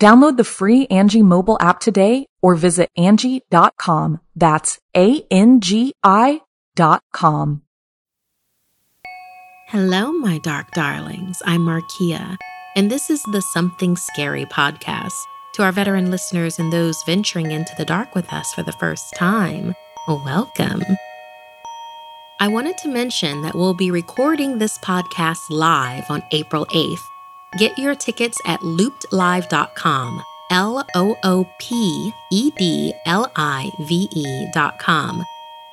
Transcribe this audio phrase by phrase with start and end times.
[0.00, 4.20] Download the free Angi mobile app today or visit Angi.com.
[4.34, 6.40] That's A-N-G-I
[6.74, 7.62] dot com.
[9.68, 11.40] Hello, my dark darlings.
[11.46, 12.36] I'm Markia,
[12.76, 15.12] and this is the Something Scary podcast.
[15.54, 19.14] To our veteran listeners and those venturing into the dark with us for the first
[19.14, 19.74] time,
[20.08, 20.82] welcome.
[22.40, 26.98] I wanted to mention that we'll be recording this podcast live on April 8th.
[27.58, 35.22] Get your tickets at loopedlive.com, L O O P E D L I V E.com.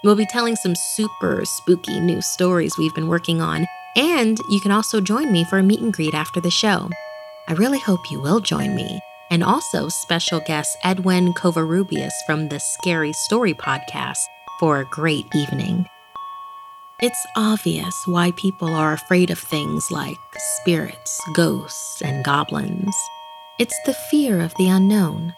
[0.04, 4.72] We'll be telling some super spooky new stories we've been working on, and you can
[4.72, 6.90] also join me for a meet and greet after the show.
[7.48, 9.00] I really hope you will join me.
[9.32, 14.18] And also, special guest Edwin Covarrubias from the Scary Story podcast
[14.60, 15.88] for a great evening.
[17.02, 22.94] It's obvious why people are afraid of things like spirits, ghosts, and goblins.
[23.58, 25.34] It's the fear of the unknown.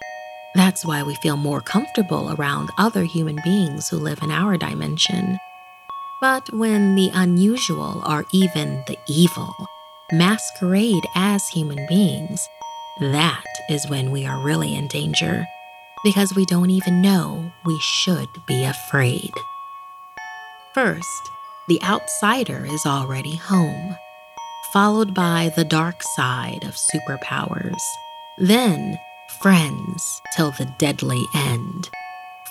[0.56, 5.38] That's why we feel more comfortable around other human beings who live in our dimension.
[6.20, 9.54] But when the unusual or even the evil
[10.12, 12.42] masquerade as human beings,
[13.02, 15.46] that is when we are really in danger
[16.04, 19.32] because we don't even know we should be afraid.
[20.74, 21.30] First,
[21.68, 23.96] the outsider is already home,
[24.74, 27.82] followed by the dark side of superpowers,
[28.38, 29.00] then
[29.42, 31.90] friends till the deadly end.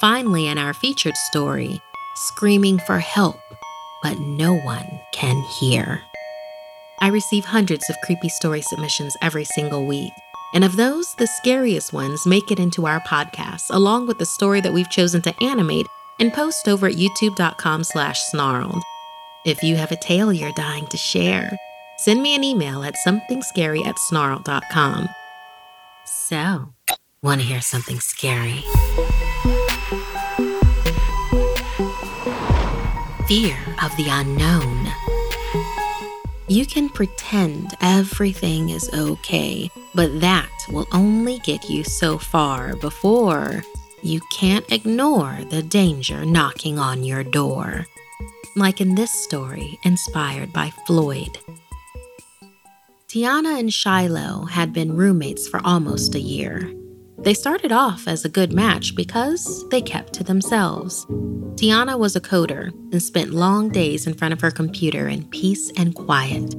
[0.01, 1.81] Finally, in our featured story,
[2.15, 3.41] screaming for help,
[4.03, 6.03] but no one can hear.
[7.01, 10.13] I receive hundreds of creepy story submissions every single week.
[10.53, 14.61] And of those, the scariest ones make it into our podcast, along with the story
[14.61, 15.87] that we've chosen to animate
[16.19, 18.83] and post over at youtube.com slash snarled.
[19.47, 21.57] If you have a tale you're dying to share,
[21.97, 25.09] send me an email at somethingscary at snarled.com.
[26.05, 26.75] So,
[27.23, 28.63] want to hear something scary?
[33.29, 34.89] Fear of the unknown.
[36.47, 43.63] You can pretend everything is okay, but that will only get you so far before
[44.03, 47.87] you can't ignore the danger knocking on your door
[48.57, 51.39] like in this story inspired by Floyd.
[53.09, 56.73] Tiana and Shiloh had been roommates for almost a year.
[57.19, 61.05] They started off as a good match because they kept to themselves.
[61.57, 65.71] Tiana was a coder and spent long days in front of her computer in peace
[65.77, 66.55] and quiet.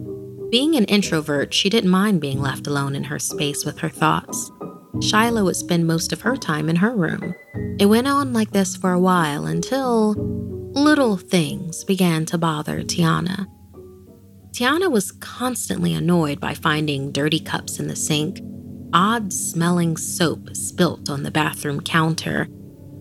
[0.51, 4.51] Being an introvert, she didn't mind being left alone in her space with her thoughts.
[4.99, 7.35] Shiloh would spend most of her time in her room.
[7.79, 10.15] It went on like this for a while until
[10.73, 13.45] Little things began to bother Tiana.
[14.51, 18.39] Tiana was constantly annoyed by finding dirty cups in the sink,
[18.93, 22.47] odd smelling soap spilt on the bathroom counter,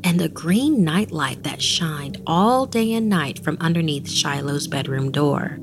[0.03, 5.61] and a green nightlight that shined all day and night from underneath Shiloh's bedroom door.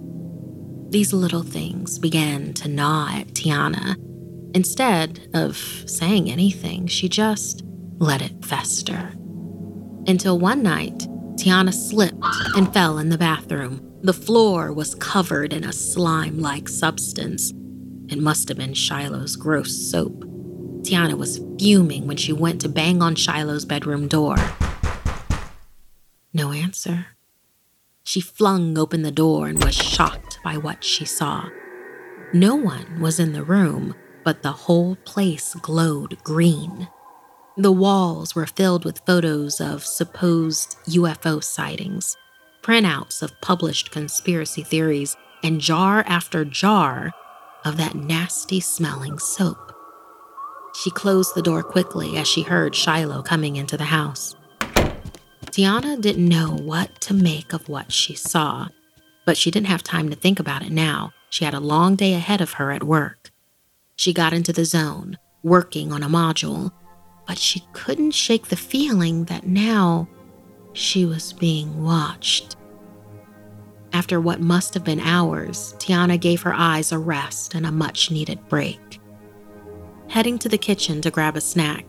[0.90, 3.98] These little things began to gnaw at Tiana.
[4.58, 7.62] Instead of saying anything, she just
[8.00, 9.12] let it fester.
[10.08, 10.98] Until one night,
[11.36, 12.26] Tiana slipped
[12.56, 13.88] and fell in the bathroom.
[14.02, 17.54] The floor was covered in a slime like substance.
[18.10, 20.24] It must have been Shiloh's gross soap.
[20.82, 24.38] Tiana was fuming when she went to bang on Shiloh's bedroom door.
[26.34, 27.06] No answer.
[28.04, 31.48] She flung open the door and was shocked by what she saw.
[32.34, 33.94] No one was in the room,
[34.28, 36.90] but the whole place glowed green.
[37.56, 42.18] The walls were filled with photos of supposed UFO sightings,
[42.62, 47.14] printouts of published conspiracy theories, and jar after jar
[47.64, 49.74] of that nasty smelling soap.
[50.84, 54.36] She closed the door quickly as she heard Shiloh coming into the house.
[55.46, 58.68] Tiana didn't know what to make of what she saw,
[59.26, 61.14] but she didn't have time to think about it now.
[61.30, 63.32] She had a long day ahead of her at work.
[63.98, 66.72] She got into the zone, working on a module,
[67.28, 70.08] but she couldn't shake the feeling that now
[70.74, 72.56] she was being watched.
[73.94, 78.12] After what must have been hours, Tiana gave her eyes a rest and a much
[78.12, 79.00] needed break.
[80.10, 81.86] Heading to the kitchen to grab a snack,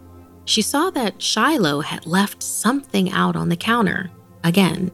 [0.46, 4.10] she saw that Shiloh had left something out on the counter.
[4.44, 4.90] Again,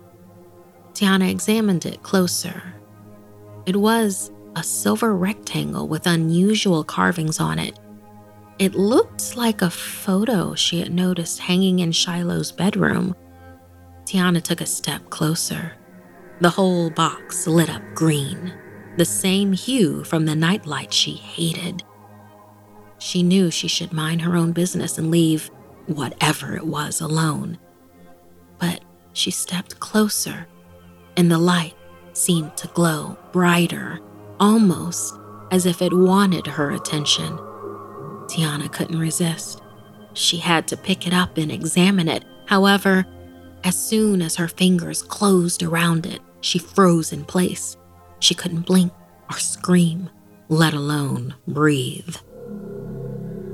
[0.95, 2.75] Tiana examined it closer.
[3.67, 7.79] It was a silver rectangle with unusual carvings on it.
[8.59, 13.15] It looked like a photo she had noticed hanging in Shiloh's bedroom.
[14.05, 15.73] Tiana took a step closer.
[16.41, 18.53] The whole box lit up green,
[18.97, 21.83] the same hue from the nightlight she hated.
[22.99, 25.51] She knew she should mind her own business and leave
[25.87, 27.59] whatever it was alone.
[28.59, 30.47] But she stepped closer,
[31.17, 31.75] and the light
[32.13, 34.01] seemed to glow brighter,
[34.41, 35.19] almost
[35.51, 37.39] as if it wanted her attention.
[38.27, 39.63] Tiana couldn't resist.
[40.15, 42.25] She had to pick it up and examine it.
[42.47, 43.07] However,
[43.65, 47.77] as soon as her fingers closed around it, she froze in place.
[48.21, 48.93] She couldn't blink
[49.31, 50.11] or scream,
[50.49, 52.17] let alone breathe.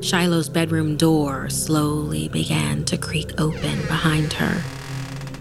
[0.01, 4.63] Shiloh's bedroom door slowly began to creak open behind her.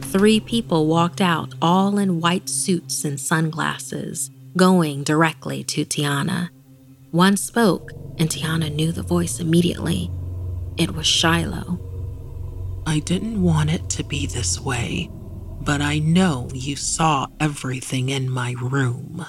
[0.01, 6.49] Three people walked out, all in white suits and sunglasses, going directly to Tiana.
[7.11, 10.11] One spoke, and Tiana knew the voice immediately.
[10.77, 11.79] It was Shiloh.
[12.85, 15.09] I didn't want it to be this way,
[15.61, 19.25] but I know you saw everything in my room.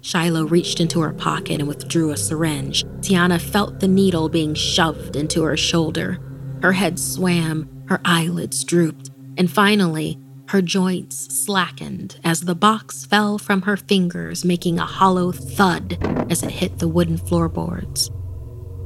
[0.00, 2.84] Shiloh reached into her pocket and withdrew a syringe.
[3.00, 6.18] Tiana felt the needle being shoved into her shoulder.
[6.62, 10.18] Her head swam, her eyelids drooped, and finally,
[10.48, 15.98] her joints slackened as the box fell from her fingers, making a hollow thud
[16.30, 18.10] as it hit the wooden floorboards.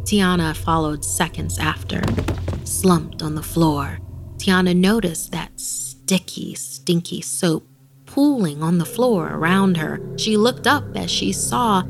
[0.04, 2.02] Tiana followed seconds after,
[2.64, 3.98] slumped on the floor.
[4.36, 7.66] Tiana noticed that sticky, stinky soap
[8.06, 10.00] pooling on the floor around her.
[10.16, 11.82] She looked up as she saw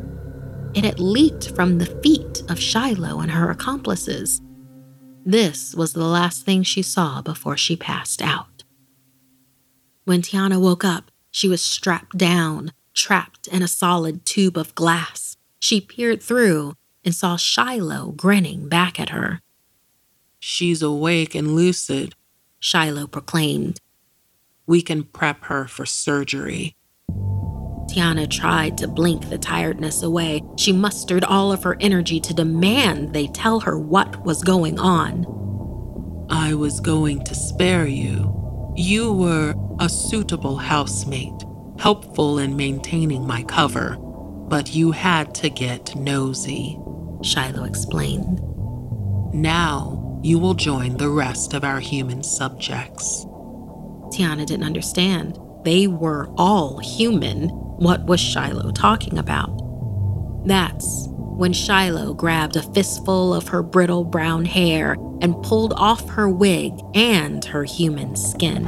[0.76, 4.42] it had leaked from the feet of Shiloh and her accomplices.
[5.24, 8.55] This was the last thing she saw before she passed out.
[10.06, 15.36] When Tiana woke up, she was strapped down, trapped in a solid tube of glass.
[15.58, 16.74] She peered through
[17.04, 19.40] and saw Shiloh grinning back at her.
[20.38, 22.14] She's awake and lucid,
[22.60, 23.80] Shiloh proclaimed.
[24.64, 26.76] We can prep her for surgery.
[27.90, 30.40] Tiana tried to blink the tiredness away.
[30.56, 35.26] She mustered all of her energy to demand they tell her what was going on.
[36.30, 38.45] I was going to spare you.
[38.78, 41.32] You were a suitable housemate,
[41.78, 46.78] helpful in maintaining my cover, but you had to get nosy.
[47.22, 48.38] Shiloh explained.
[49.32, 53.24] Now you will join the rest of our human subjects.
[54.12, 55.38] Tiana didn't understand.
[55.64, 57.48] They were all human.
[57.48, 59.56] What was Shiloh talking about?
[60.46, 66.30] That's when Shiloh grabbed a fistful of her brittle brown hair and pulled off her
[66.30, 68.66] wig and her human skin.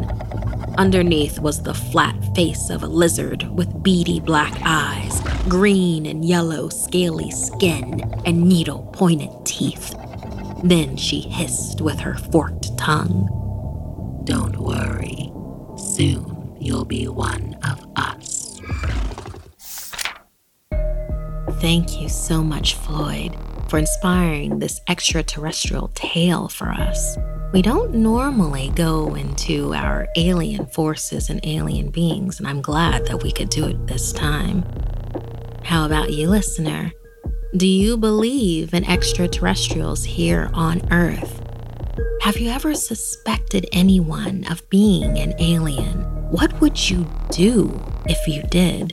[0.76, 6.68] Underneath was the flat face of a lizard with beady black eyes, green and yellow
[6.68, 9.94] scaly skin, and needle pointed teeth.
[10.62, 13.30] Then she hissed with her forked tongue.
[14.24, 15.32] Don't worry.
[15.78, 17.47] Soon you'll be one
[21.60, 23.36] Thank you so much, Floyd,
[23.68, 27.18] for inspiring this extraterrestrial tale for us.
[27.52, 33.24] We don't normally go into our alien forces and alien beings, and I'm glad that
[33.24, 34.62] we could do it this time.
[35.64, 36.92] How about you, listener?
[37.56, 41.42] Do you believe in extraterrestrials here on Earth?
[42.20, 46.04] Have you ever suspected anyone of being an alien?
[46.30, 48.92] What would you do if you did?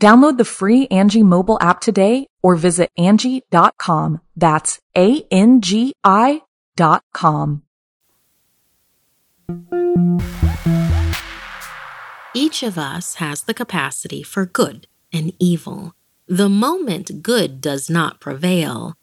[0.00, 4.20] Download the free Angi mobile app today or visit Angi.com.
[4.36, 6.42] That's A-N-G-I
[6.76, 7.62] dot com.
[12.34, 15.94] Each of us has the capacity for good and evil.
[16.28, 18.94] The moment good does not prevail,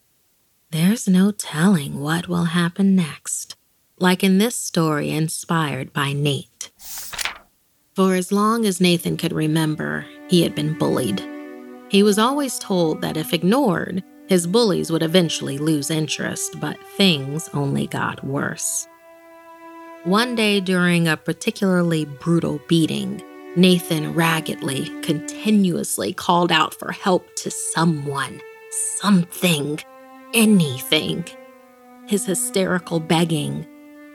[0.70, 3.56] there's no telling what will happen next.
[3.98, 6.70] Like in this story inspired by Nate.
[7.94, 11.22] For as long as Nathan could remember, he had been bullied.
[11.90, 17.48] He was always told that if ignored, his bullies would eventually lose interest, but things
[17.54, 18.88] only got worse.
[20.02, 23.22] One day during a particularly brutal beating,
[23.54, 28.40] Nathan raggedly, continuously called out for help to someone,
[28.98, 29.78] something,
[30.32, 31.24] anything.
[32.08, 33.64] His hysterical begging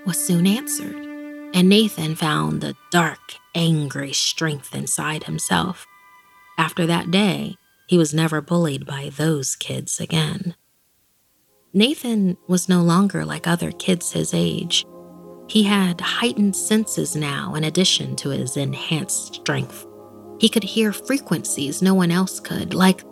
[0.05, 0.97] was soon answered,
[1.53, 5.85] and Nathan found a dark, angry strength inside himself.
[6.57, 7.55] After that day,
[7.87, 10.55] he was never bullied by those kids again.
[11.73, 14.85] Nathan was no longer like other kids his age.
[15.47, 19.87] He had heightened senses now, in addition to his enhanced strength.
[20.39, 23.03] He could hear frequencies no one else could, like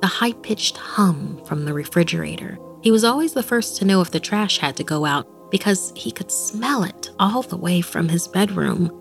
[0.00, 2.58] the high pitched hum from the refrigerator.
[2.82, 5.92] He was always the first to know if the trash had to go out because
[5.96, 8.92] he could smell it all the way from his bedroom.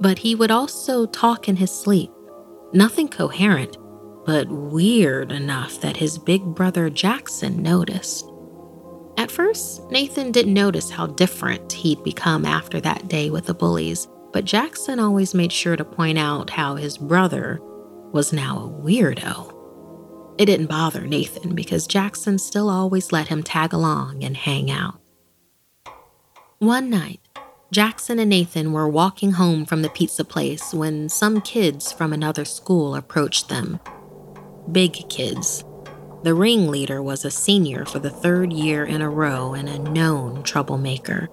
[0.00, 2.10] But he would also talk in his sleep.
[2.72, 3.76] Nothing coherent,
[4.24, 8.28] but weird enough that his big brother Jackson noticed.
[9.18, 14.08] At first, Nathan didn't notice how different he'd become after that day with the bullies,
[14.32, 17.60] but Jackson always made sure to point out how his brother
[18.12, 19.52] was now a weirdo.
[20.38, 24.98] It didn't bother Nathan because Jackson still always let him tag along and hang out.
[26.58, 27.20] One night,
[27.72, 32.44] Jackson and Nathan were walking home from the pizza place when some kids from another
[32.44, 33.80] school approached them.
[34.70, 35.64] Big kids
[36.22, 40.44] the ringleader was a senior for the third year in a row and a known
[40.44, 41.28] troublemaker.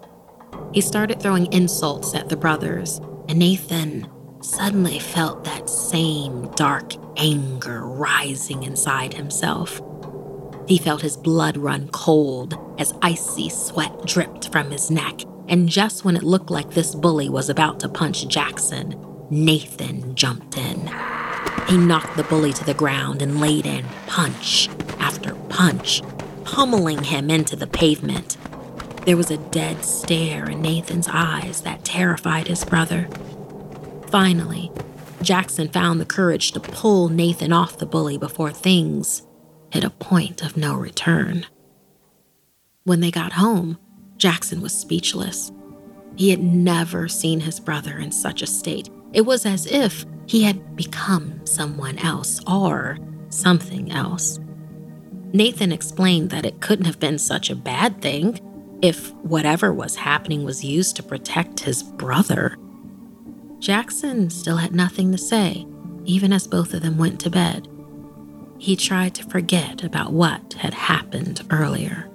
[0.74, 4.10] He started throwing insults at the brothers, and Nathan
[4.42, 9.80] suddenly felt that same dark anger rising inside himself.
[10.68, 16.06] He felt his blood run cold as icy sweat dripped from his neck, and just
[16.06, 18.96] when it looked like this bully was about to punch Jackson,
[19.32, 20.88] Nathan jumped in.
[21.68, 26.02] He knocked the bully to the ground and laid in punch after punch,
[26.44, 28.38] pummeling him into the pavement.
[29.06, 33.08] There was a dead stare in Nathan's eyes that terrified his brother.
[34.08, 34.72] Finally,
[35.24, 39.24] Jackson found the courage to pull Nathan off the bully before things
[39.72, 41.46] hit a point of no return.
[42.84, 43.78] When they got home,
[44.20, 45.52] Jackson was speechless.
[46.16, 48.90] He had never seen his brother in such a state.
[49.14, 53.00] It was as if he had become someone else or
[53.30, 54.38] something else.
[55.32, 58.40] Nathan explained that it couldn't have been such a bad thing
[58.82, 62.58] if whatever was happening was used to protect his brother.
[63.60, 65.66] Jackson still had nothing to say,
[66.06, 67.68] even as both of them went to bed.
[68.58, 72.09] He tried to forget about what had happened earlier.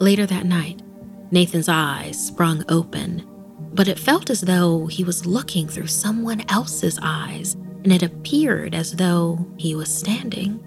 [0.00, 0.82] Later that night,
[1.30, 3.30] Nathan's eyes sprung open
[3.72, 7.54] but it felt as though he was looking through someone else's eyes,
[7.84, 10.62] and it appeared as though he was standing.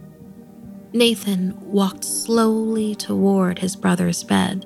[0.93, 4.65] Nathan walked slowly toward his brother's bed.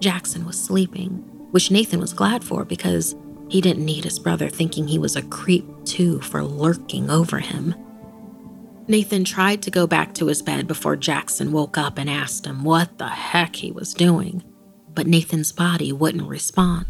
[0.00, 3.14] Jackson was sleeping, which Nathan was glad for because
[3.48, 7.74] he didn't need his brother thinking he was a creep too for lurking over him.
[8.88, 12.62] Nathan tried to go back to his bed before Jackson woke up and asked him
[12.62, 14.44] what the heck he was doing,
[14.94, 16.86] but Nathan's body wouldn't respond.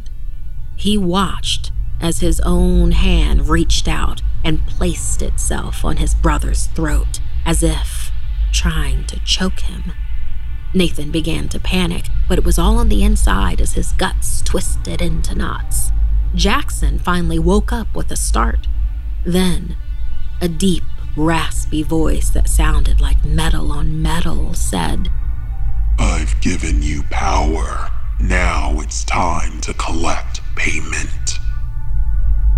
[0.77, 7.21] He watched as his own hand reached out and placed itself on his brother's throat,
[7.47, 8.11] as if
[8.53, 9.93] trying to choke him.
[10.75, 15.01] Nathan began to panic, but it was all on the inside as his guts twisted
[15.01, 15.91] into knots.
[16.35, 18.69] Jackson finally woke up with a start.
[19.25, 19.77] Then,
[20.43, 20.83] a deep,
[21.17, 25.09] raspy voice that sounded like metal on metal said,
[25.99, 27.91] I've given you power.
[28.21, 31.39] Now it's time to collect payment.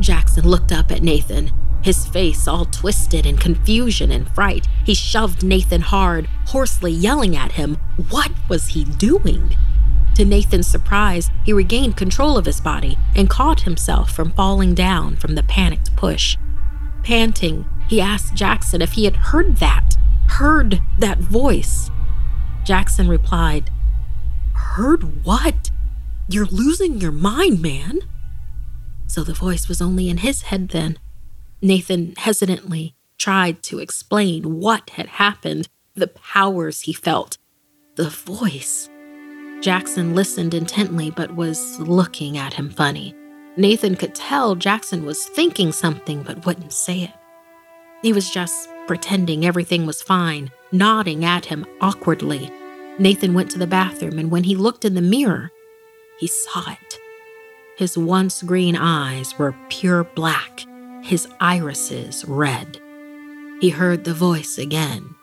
[0.01, 4.67] Jackson looked up at Nathan, his face all twisted in confusion and fright.
[4.85, 7.77] He shoved Nathan hard, hoarsely yelling at him.
[8.11, 9.57] What was he doing?
[10.17, 15.17] To Nathan's surprise, he regained control of his body and caught himself from falling down
[15.17, 16.37] from the panicked push.
[17.09, 19.97] Panting, he asked Jackson if he had heard that,
[20.29, 21.91] heard that voice.
[22.65, 23.71] Jackson replied,
[24.53, 25.71] Heard what?
[26.29, 28.01] You're losing your mind, man.
[29.07, 30.99] So the voice was only in his head then.
[31.63, 37.39] Nathan hesitantly tried to explain what had happened, the powers he felt,
[37.95, 38.91] the voice.
[39.63, 43.15] Jackson listened intently but was looking at him funny.
[43.59, 47.11] Nathan could tell Jackson was thinking something but wouldn't say it.
[48.03, 52.53] He was just pretending everything was fine, nodding at him awkwardly.
[53.01, 55.51] Nathan went to the bathroom, and when he looked in the mirror,
[56.21, 56.99] he saw it.
[57.77, 60.65] His once green eyes were pure black,
[61.03, 62.81] his irises red.
[63.61, 65.17] He heard the voice again.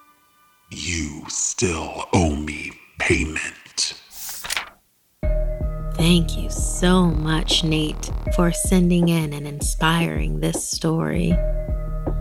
[0.71, 3.64] You still owe me payment.
[5.97, 11.29] Thank you so much, Nate, for sending in and inspiring this story.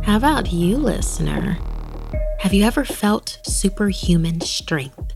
[0.04, 1.58] How about you, listener?
[2.38, 5.14] Have you ever felt superhuman strength?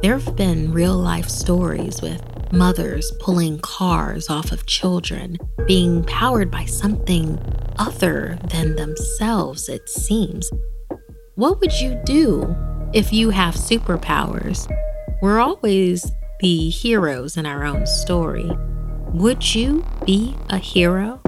[0.00, 5.36] There have been real life stories with mothers pulling cars off of children,
[5.66, 7.38] being powered by something
[7.78, 10.50] other than themselves, it seems.
[11.34, 12.56] What would you do
[12.94, 14.66] if you have superpowers?
[15.20, 16.10] We're always
[16.40, 18.50] the heroes in our own story.
[19.12, 21.20] Would you be a hero?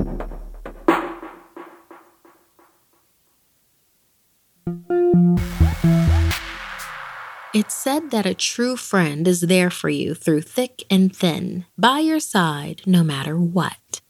[7.53, 11.99] It's said that a true friend is there for you through thick and thin, by
[11.99, 14.01] your side no matter what.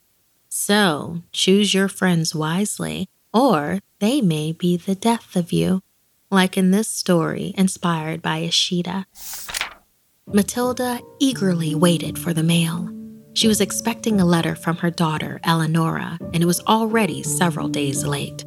[0.51, 5.83] So choose your friends wisely, or they may be the death of you,
[6.31, 9.07] like in this story inspired by Ishida.
[10.33, 12.89] Matilda eagerly waited for the mail.
[13.35, 18.05] She was expecting a letter from her daughter, Eleonora, and it was already several days
[18.05, 18.45] late.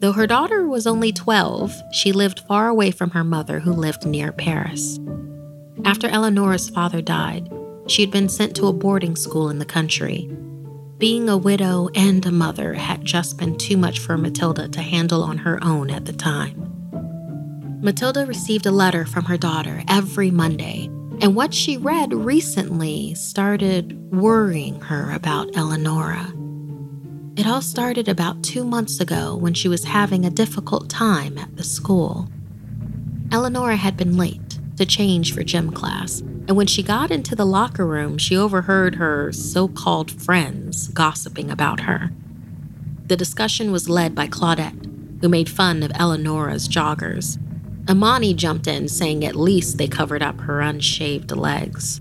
[0.00, 4.04] Though her daughter was only 12, she lived far away from her mother, who lived
[4.04, 4.98] near Paris.
[5.84, 7.48] After Eleonora's father died,
[7.86, 10.28] she had been sent to a boarding school in the country.
[10.98, 15.22] Being a widow and a mother had just been too much for Matilda to handle
[15.22, 16.60] on her own at the time.
[17.82, 20.88] Matilda received a letter from her daughter every Monday,
[21.20, 26.32] and what she read recently started worrying her about Eleonora.
[27.36, 31.56] It all started about two months ago when she was having a difficult time at
[31.56, 32.28] the school.
[33.32, 37.46] Eleonora had been late to change for gym class, and when she got into the
[37.46, 42.10] locker room, she overheard her so called friends gossiping about her.
[43.06, 47.38] The discussion was led by Claudette, who made fun of Eleonora's joggers.
[47.88, 52.00] Amani jumped in, saying at least they covered up her unshaved legs.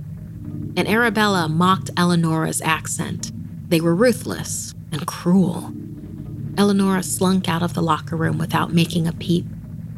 [0.76, 3.32] And Arabella mocked Eleonora's accent.
[3.70, 5.74] They were ruthless, and cruel.
[6.58, 9.46] Eleonora slunk out of the locker room without making a peep,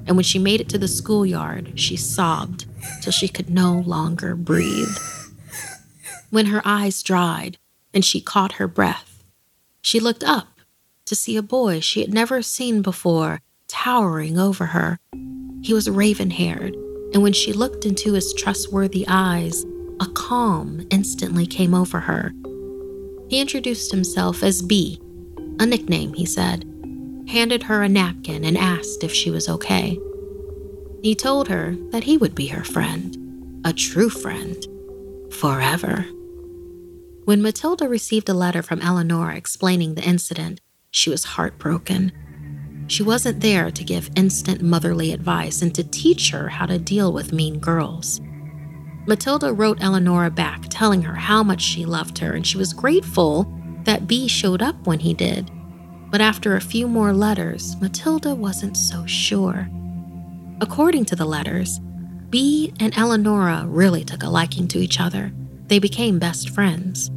[0.08, 2.66] and when she made it to the schoolyard, she sobbed
[3.02, 4.98] till she could no longer breathe.
[6.30, 7.58] When her eyes dried
[7.94, 9.24] and she caught her breath,
[9.82, 10.48] she looked up
[11.06, 15.00] to see a boy she had never seen before towering over her.
[15.66, 16.76] He was raven haired,
[17.14, 19.66] and when she looked into his trustworthy eyes,
[20.00, 22.34] a calm instantly came over her
[23.28, 25.02] he introduced himself as B,
[25.60, 26.64] a nickname, he said,
[27.28, 30.00] handed her a napkin, and asked if she was okay.
[31.02, 34.66] He told her that he would be her friend, a true friend,
[35.32, 36.06] forever.
[37.26, 42.12] When Matilda received a letter from Eleanor explaining the incident, she was heartbroken.
[42.88, 47.12] She wasn't there to give instant motherly advice and to teach her how to deal
[47.12, 48.22] with mean girls.
[49.08, 53.52] Matilda wrote Eleonora back, telling her how much she loved her, and she was grateful
[53.84, 55.52] that B showed up when he did.
[56.12, 59.70] But after a few more letters, Matilda wasn't so sure.
[60.62, 61.80] According to the letters,
[62.30, 65.32] B and Eleonora really took a liking to each other.
[65.68, 67.10] They became best friends.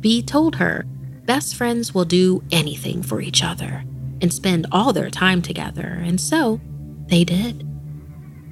[0.00, 0.84] B told her
[1.24, 3.84] best friends will do anything for each other
[4.20, 6.60] and spend all their time together, and so
[7.08, 7.66] they did.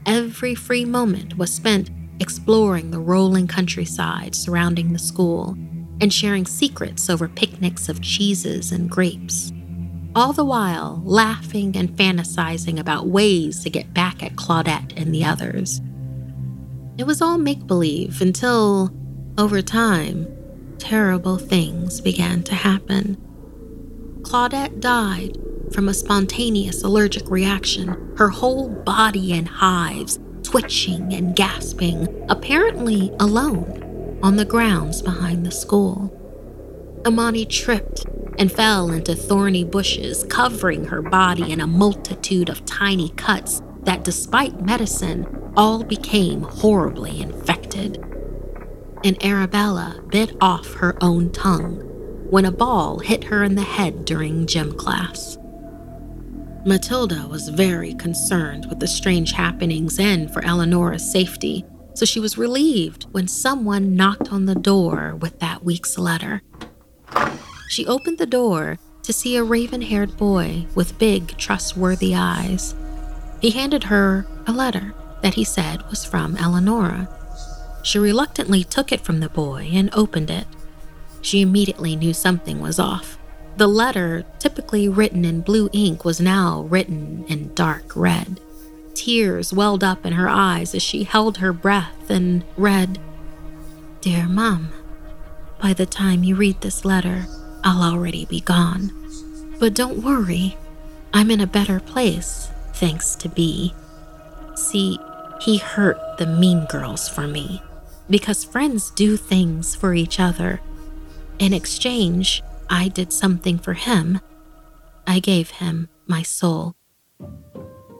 [0.06, 5.56] Every free moment was spent exploring the rolling countryside surrounding the school,
[6.00, 9.52] and sharing secrets over picnics of cheeses and grapes.
[10.14, 15.24] All the while, laughing and fantasizing about ways to get back at Claudette and the
[15.24, 15.80] others.
[16.98, 18.94] It was all make believe until,
[19.38, 20.28] over time,
[20.78, 23.16] terrible things began to happen.
[24.22, 25.36] Claudette died
[25.74, 34.18] from a spontaneous allergic reaction, her whole body in hives, twitching and gasping, apparently alone,
[34.22, 36.12] on the grounds behind the school.
[37.04, 38.06] Amani tripped
[38.38, 44.04] and fell into thorny bushes, covering her body in a multitude of tiny cuts that,
[44.04, 47.96] despite medicine, all became horribly infected.
[49.02, 51.80] And Arabella bit off her own tongue
[52.30, 55.36] when a ball hit her in the head during gym class.
[56.66, 62.38] Matilda was very concerned with the strange happenings and for Eleonora's safety, so she was
[62.38, 66.42] relieved when someone knocked on the door with that week's letter.
[67.68, 72.74] She opened the door to see a raven haired boy with big, trustworthy eyes.
[73.42, 77.10] He handed her a letter that he said was from Eleanora.
[77.82, 80.46] She reluctantly took it from the boy and opened it.
[81.20, 83.18] She immediately knew something was off.
[83.56, 88.40] The letter, typically written in blue ink, was now written in dark red.
[88.94, 92.98] Tears welled up in her eyes as she held her breath and read
[94.00, 94.70] Dear Mum,
[95.60, 97.26] by the time you read this letter,
[97.62, 98.92] I'll already be gone.
[99.58, 100.56] But don't worry,
[101.12, 103.72] I'm in a better place, thanks to B.
[104.56, 104.98] See,
[105.40, 107.62] he hurt the mean girls for me
[108.10, 110.60] because friends do things for each other.
[111.38, 114.20] In exchange, I did something for him.
[115.06, 116.76] I gave him my soul.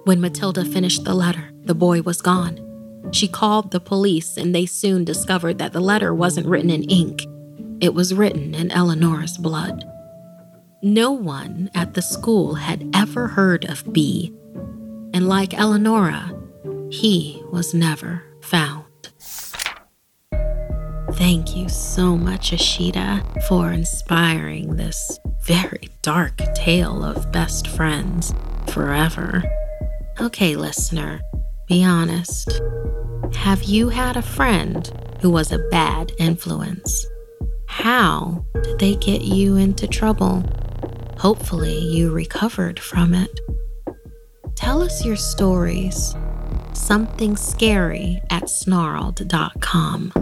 [0.04, 2.60] When Matilda finished the letter, the boy was gone.
[3.12, 7.22] She called the police, and they soon discovered that the letter wasn't written in ink,
[7.80, 9.84] it was written in Eleanor's blood.
[10.82, 14.32] No one at the school had ever heard of B,
[15.12, 16.32] and like Eleonora,
[16.90, 18.83] he was never found.
[21.24, 28.34] Thank you so much, Ashita, for inspiring this very dark tale of best friends
[28.68, 29.42] forever.
[30.20, 31.22] Okay, listener,
[31.66, 32.60] be honest.
[33.36, 34.86] Have you had a friend
[35.22, 37.06] who was a bad influence?
[37.68, 40.44] How did they get you into trouble?
[41.16, 43.40] Hopefully, you recovered from it.
[44.56, 46.14] Tell us your stories.
[46.74, 50.12] Something scary at snarled.com.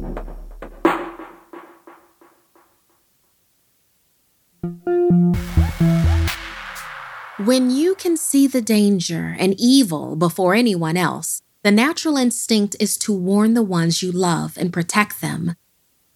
[7.44, 12.96] When you can see the danger and evil before anyone else, the natural instinct is
[12.98, 15.56] to warn the ones you love and protect them.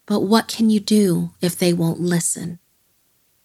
[0.07, 2.61] But what can you do if they won't listen?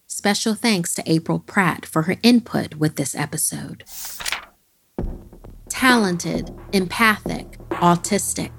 [0.06, 3.82] Special thanks to April Pratt for her input with this episode.
[5.68, 8.52] Talented, empathic, autistic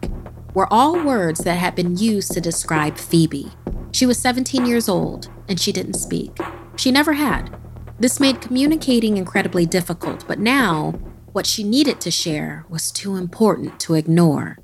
[0.54, 3.52] were all words that had been used to describe Phoebe.
[3.94, 6.38] She was 17 years old and she didn't speak.
[6.76, 7.56] She never had.
[8.00, 10.92] This made communicating incredibly difficult, but now,
[11.32, 14.58] what she needed to share was too important to ignore.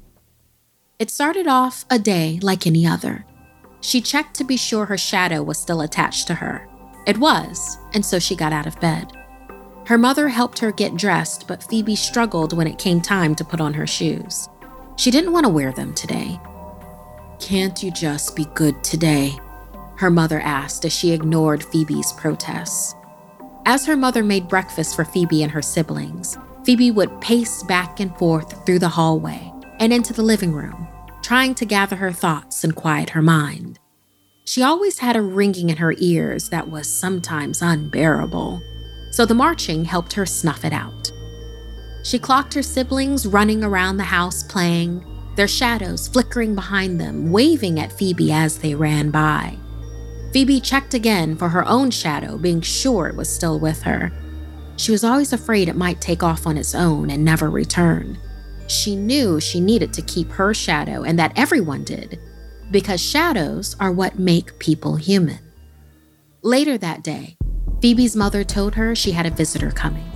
[0.98, 3.26] It started off a day like any other.
[3.82, 6.68] She checked to be sure her shadow was still attached to her.
[7.06, 9.14] It was, and so she got out of bed.
[9.86, 13.62] Her mother helped her get dressed, but Phoebe struggled when it came time to put
[13.62, 14.50] on her shoes.
[14.98, 16.40] She didn't want to wear them today.
[17.40, 19.40] Can't you just be good today?
[19.96, 22.94] Her mother asked as she ignored Phoebe's protests.
[23.66, 28.16] As her mother made breakfast for Phoebe and her siblings, Phoebe would pace back and
[28.18, 30.88] forth through the hallway and into the living room,
[31.22, 33.80] trying to gather her thoughts and quiet her mind.
[34.46, 38.62] She always had a ringing in her ears that was sometimes unbearable,
[39.12, 41.12] so the marching helped her snuff it out.
[42.04, 45.06] She clocked her siblings running around the house playing,
[45.40, 49.58] their shadows flickering behind them, waving at Phoebe as they ran by.
[50.34, 54.12] Phoebe checked again for her own shadow, being sure it was still with her.
[54.76, 58.18] She was always afraid it might take off on its own and never return.
[58.68, 62.20] She knew she needed to keep her shadow and that everyone did,
[62.70, 65.40] because shadows are what make people human.
[66.42, 67.38] Later that day,
[67.82, 70.12] Phoebe's mother told her she had a visitor coming.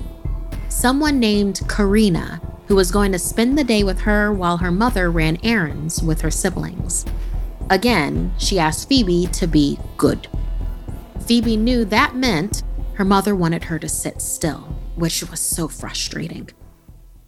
[0.68, 5.12] Someone named Karina, who was going to spend the day with her while her mother
[5.12, 7.06] ran errands with her siblings.
[7.70, 10.28] Again, she asked Phoebe to be good.
[11.26, 12.64] Phoebe knew that meant
[12.96, 16.50] her mother wanted her to sit still, which was so frustrating.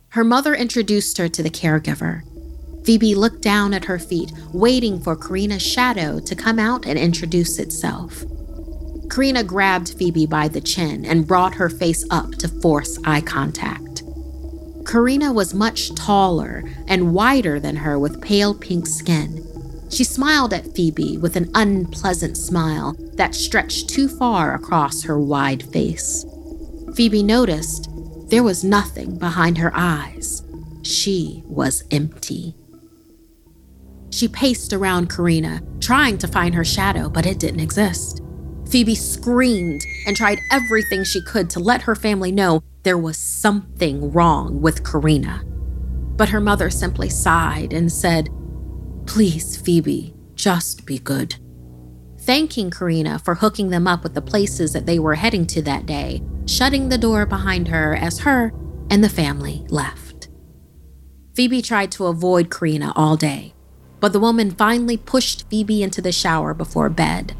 [0.10, 2.22] Her mother introduced her to the caregiver.
[2.86, 7.58] Phoebe looked down at her feet, waiting for Karina's shadow to come out and introduce
[7.58, 8.24] itself.
[9.10, 13.85] Karina grabbed Phoebe by the chin and brought her face up to force eye contact.
[14.86, 19.46] Karina was much taller and wider than her with pale pink skin.
[19.90, 25.64] She smiled at Phoebe with an unpleasant smile that stretched too far across her wide
[25.64, 26.26] face.
[26.96, 27.90] Phoebe noticed
[28.30, 30.44] there was nothing behind her eyes.
[30.82, 32.56] She was empty.
[34.12, 38.22] She paced around Karina, trying to find her shadow, but it didn't exist.
[38.70, 44.12] Phoebe screamed and tried everything she could to let her family know there was something
[44.12, 45.44] wrong with Karina.
[46.16, 48.30] But her mother simply sighed and said,
[49.08, 51.36] Please, Phoebe, just be good.
[52.22, 55.88] Thanking Karina for hooking them up with the places that they were heading to that
[55.88, 58.54] day, shutting the door behind her as her
[58.92, 60.30] and the family left.
[61.34, 63.56] Phoebe tried to avoid Karina all day,
[64.00, 67.36] but the woman finally pushed Phoebe into the shower before bed.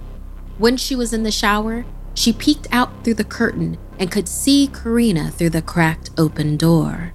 [0.58, 4.68] When she was in the shower, she peeked out through the curtain and could see
[4.68, 7.14] Karina through the cracked open door.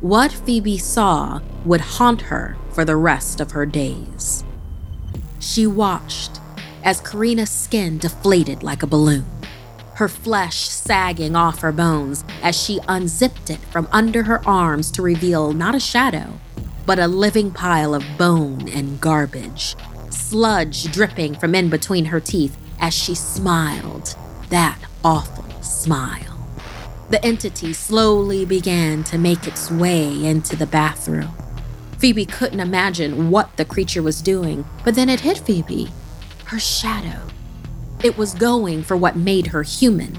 [0.00, 4.44] What Phoebe saw would haunt her for the rest of her days.
[5.38, 6.40] She watched
[6.84, 9.26] as Karina's skin deflated like a balloon,
[9.94, 15.02] her flesh sagging off her bones as she unzipped it from under her arms to
[15.02, 16.40] reveal not a shadow,
[16.86, 19.76] but a living pile of bone and garbage,
[20.10, 24.16] sludge dripping from in between her teeth as she smiled
[24.48, 26.38] that awful smile.
[27.10, 31.30] The entity slowly began to make its way into the bathroom.
[31.98, 35.90] Phoebe couldn't imagine what the creature was doing, but then it hit Phoebe
[36.52, 37.18] her shadow.
[38.04, 40.18] It was going for what made her human.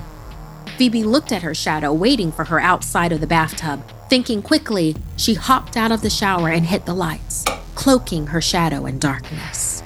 [0.78, 3.84] Phoebe looked at her shadow, waiting for her outside of the bathtub.
[4.10, 8.88] Thinking quickly, she hopped out of the shower and hit the lights, cloaking her shadow
[8.88, 9.84] in darkness.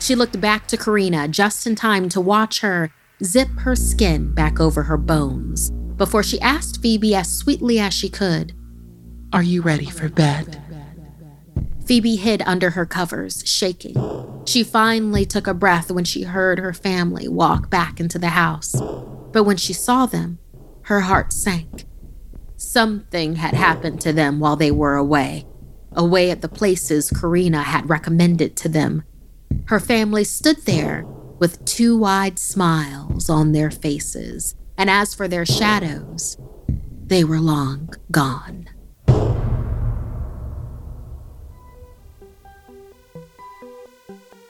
[0.00, 2.90] She looked back to Karina just in time to watch her
[3.24, 8.08] zip her skin back over her bones before she asked Phoebe as sweetly as she
[8.08, 8.54] could,
[9.32, 10.62] Are you ready for bed?
[11.84, 13.96] Phoebe hid under her covers, shaking.
[14.46, 18.80] She finally took a breath when she heard her family walk back into the house.
[19.32, 20.38] But when she saw them,
[20.82, 21.86] her heart sank.
[22.56, 25.46] Something had happened to them while they were away,
[25.92, 29.02] away at the places Karina had recommended to them.
[29.66, 31.04] Her family stood there
[31.38, 36.36] with two wide smiles on their faces, and as for their shadows,
[37.04, 38.68] they were long gone.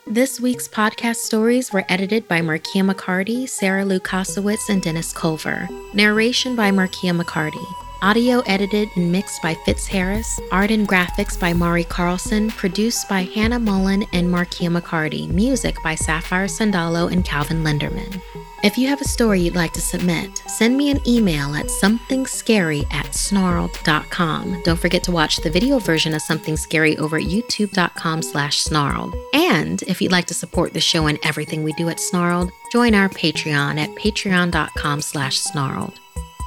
[0.07, 5.69] This week's podcast stories were edited by Markia McCarty, Sarah Lukasiewicz, and Dennis Culver.
[5.93, 7.88] Narration by Markia McCarty.
[8.01, 10.39] Audio edited and mixed by Fitz Harris.
[10.53, 12.49] Art and graphics by Mari Carlson.
[12.49, 15.27] Produced by Hannah Mullen and Markia McCarty.
[15.27, 18.21] Music by Sapphire Sandalo and Calvin Linderman.
[18.63, 22.85] If you have a story you'd like to submit, send me an email at somethingscary
[22.93, 24.61] at snarled.com.
[24.63, 29.13] Don't forget to watch the video version of Something Scary over at youtube.com slash snarled.
[29.33, 32.95] And if you'd like to support the show and everything we do at Snarled, join
[32.95, 35.99] our Patreon at patreon.com slash snarled.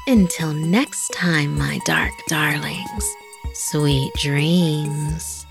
[0.09, 3.15] Until next time, my dark darlings,
[3.55, 5.47] sweet dreams.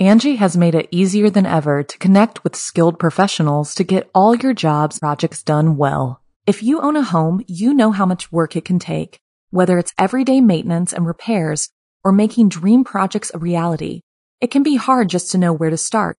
[0.00, 4.34] Angi has made it easier than ever to connect with skilled professionals to get all
[4.34, 6.20] your jobs projects done well.
[6.44, 9.94] If you own a home, you know how much work it can take, whether it's
[9.96, 11.70] everyday maintenance and repairs
[12.02, 14.00] or making dream projects a reality.
[14.40, 16.18] It can be hard just to know where to start,